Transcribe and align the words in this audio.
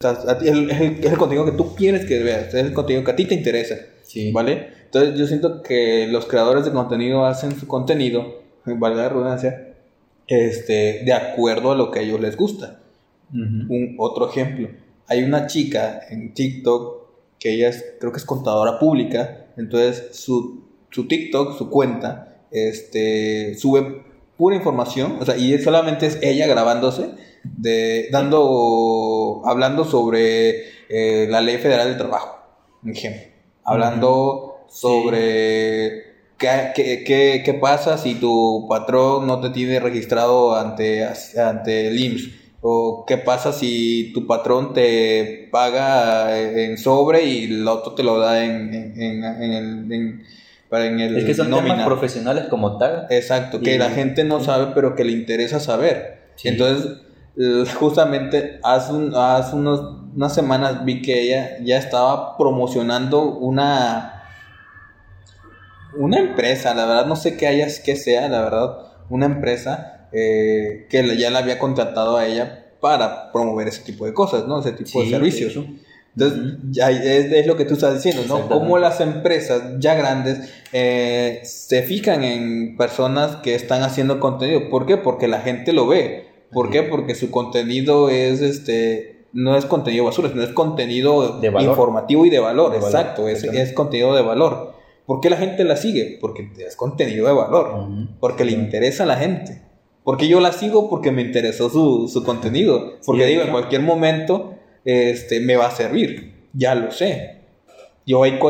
el, 0.00 0.70
es 0.70 1.10
el 1.10 1.18
contenido 1.18 1.44
que 1.44 1.56
tú 1.56 1.74
quieres 1.74 2.06
que 2.06 2.22
veas, 2.22 2.54
es 2.54 2.66
el 2.66 2.72
contenido 2.72 3.04
que 3.04 3.10
a 3.10 3.16
ti 3.16 3.24
te 3.24 3.34
interesa. 3.34 3.74
Sí. 4.02 4.30
¿Vale? 4.30 4.68
Entonces 4.84 5.18
yo 5.18 5.26
siento 5.26 5.60
que 5.60 6.06
los 6.06 6.26
creadores 6.26 6.64
de 6.64 6.70
contenido 6.70 7.26
hacen 7.26 7.58
su 7.58 7.66
contenido, 7.66 8.42
vale 8.64 8.94
la 8.94 9.08
redundancia, 9.08 9.74
este, 10.28 11.02
de 11.04 11.12
acuerdo 11.12 11.72
a 11.72 11.74
lo 11.74 11.90
que 11.90 11.98
a 11.98 12.02
ellos 12.02 12.20
les 12.20 12.36
gusta. 12.36 12.80
Un 13.32 13.96
otro 13.98 14.30
ejemplo, 14.30 14.70
hay 15.06 15.24
una 15.24 15.46
chica 15.48 16.00
en 16.08 16.32
TikTok 16.32 17.08
que 17.38 17.54
ella 17.54 17.68
es, 17.68 17.84
creo 17.98 18.12
que 18.12 18.18
es 18.18 18.24
contadora 18.24 18.78
pública, 18.78 19.48
entonces 19.56 20.16
su, 20.16 20.64
su 20.90 21.08
TikTok, 21.08 21.58
su 21.58 21.68
cuenta, 21.68 22.38
este, 22.50 23.54
sube 23.56 24.04
pura 24.38 24.56
información, 24.56 25.18
o 25.20 25.24
sea, 25.26 25.36
y 25.36 25.58
solamente 25.58 26.06
es 26.06 26.18
ella 26.22 26.46
grabándose, 26.46 27.10
de, 27.42 28.08
dando, 28.10 29.42
hablando 29.44 29.84
sobre 29.84 30.62
eh, 30.88 31.26
la 31.28 31.40
ley 31.40 31.58
federal 31.58 31.88
del 31.88 31.98
trabajo, 31.98 32.38
un 32.82 32.92
ejemplo, 32.92 33.22
hablando 33.64 34.64
sobre 34.70 36.04
qué, 36.38 36.72
qué, 37.04 37.42
qué, 37.44 37.54
pasa 37.54 37.98
si 37.98 38.14
tu 38.14 38.66
patrón 38.68 39.26
no 39.26 39.40
te 39.40 39.50
tiene 39.50 39.80
registrado 39.80 40.54
ante, 40.54 41.06
ante 41.36 41.88
el 41.88 42.00
IMSS, 42.00 42.30
o 42.60 43.04
qué 43.06 43.18
pasa 43.18 43.52
si 43.52 44.12
tu 44.12 44.26
patrón 44.26 44.72
te 44.72 45.48
paga 45.50 46.38
en 46.38 46.78
sobre 46.78 47.24
y 47.24 47.44
el 47.44 47.68
otro 47.68 47.94
te 47.94 48.02
lo 48.02 48.18
da 48.18 48.44
en, 48.44 48.74
en, 48.74 49.24
en, 49.92 50.24
el 50.70 50.82
en 50.82 51.00
el 51.00 51.16
es 51.18 51.24
que 51.24 51.34
son 51.34 51.50
temas 51.50 51.84
profesionales 51.84 52.46
como 52.48 52.78
tal. 52.78 53.06
Exacto, 53.10 53.60
que 53.60 53.78
la 53.78 53.90
gente 53.90 54.24
no 54.24 54.40
sabe, 54.40 54.72
pero 54.74 54.94
que 54.94 55.04
le 55.04 55.12
interesa 55.12 55.60
saber. 55.60 56.18
Entonces, 56.44 56.98
justamente 57.74 58.60
hace, 58.62 58.92
un, 58.92 59.14
hace 59.14 59.54
unos, 59.54 59.80
unas 60.14 60.34
semanas 60.34 60.84
vi 60.84 61.02
que 61.02 61.22
ella 61.22 61.58
ya 61.62 61.78
estaba 61.78 62.36
promocionando 62.36 63.22
una, 63.22 64.24
una 65.96 66.18
empresa, 66.18 66.74
la 66.74 66.86
verdad 66.86 67.06
no 67.06 67.16
sé 67.16 67.36
qué 67.36 67.46
haya, 67.46 67.66
qué 67.84 67.96
sea, 67.96 68.28
la 68.28 68.42
verdad, 68.42 68.78
una 69.08 69.26
empresa 69.26 70.08
eh, 70.12 70.86
que 70.90 71.16
ya 71.16 71.30
la 71.30 71.40
había 71.40 71.58
contratado 71.58 72.16
a 72.16 72.26
ella 72.26 72.66
para 72.80 73.32
promover 73.32 73.68
ese 73.68 73.82
tipo 73.82 74.04
de 74.06 74.14
cosas, 74.14 74.46
¿no? 74.46 74.60
Ese 74.60 74.72
tipo 74.72 75.02
de 75.02 75.10
servicios. 75.10 75.58
Entonces, 76.18 76.58
ya 76.70 76.90
es, 76.90 77.46
lo 77.46 77.56
que 77.56 77.64
tú 77.64 77.74
estás 77.74 77.94
diciendo, 77.94 78.22
¿no? 78.26 78.48
Cómo 78.48 78.78
las 78.78 79.00
empresas 79.00 79.62
ya 79.78 79.94
grandes 79.94 80.52
eh, 80.72 81.40
se 81.44 81.82
fijan 81.82 82.24
en 82.24 82.76
personas 82.76 83.36
que 83.36 83.54
están 83.54 83.82
haciendo 83.82 84.18
contenido. 84.18 84.68
¿Por 84.68 84.84
qué? 84.84 84.96
Porque 84.96 85.28
la 85.28 85.40
gente 85.40 85.72
lo 85.72 85.86
ve. 85.86 86.26
¿Por 86.50 86.70
qué? 86.70 86.82
Porque 86.82 87.14
su 87.14 87.30
contenido 87.30 88.10
es 88.10 88.40
este 88.40 89.26
no 89.32 89.56
es 89.56 89.66
contenido 89.66 90.06
basura, 90.06 90.30
sino 90.30 90.42
es 90.42 90.50
contenido 90.50 91.40
informativo 91.60 92.26
y 92.26 92.30
de 92.30 92.40
valor. 92.40 92.74
Exacto, 92.74 93.28
es, 93.28 93.44
es, 93.44 93.72
contenido 93.72 94.16
de 94.16 94.22
valor. 94.22 94.74
¿Por 95.06 95.20
qué 95.20 95.30
la 95.30 95.36
gente 95.36 95.62
la 95.64 95.76
sigue? 95.76 96.18
Porque 96.20 96.50
es 96.58 96.74
contenido 96.74 97.28
de 97.28 97.32
valor. 97.32 97.86
Porque 98.18 98.44
le 98.44 98.52
interesa 98.52 99.04
a 99.04 99.06
la 99.06 99.16
gente. 99.16 99.62
Porque 100.02 100.26
yo 100.26 100.40
la 100.40 100.52
sigo 100.52 100.88
porque 100.88 101.12
me 101.12 101.22
interesó 101.22 101.68
su, 101.68 102.08
su 102.08 102.24
contenido. 102.24 102.94
Porque 103.04 103.26
digo, 103.26 103.42
en 103.42 103.50
cualquier 103.50 103.82
momento 103.82 104.57
este, 104.88 105.40
me 105.40 105.56
va 105.56 105.66
a 105.66 105.76
servir. 105.76 106.32
Ya 106.54 106.74
lo 106.74 106.90
sé. 106.90 107.36
Yo 108.06 108.22
hay 108.22 108.38
cosas 108.38 108.46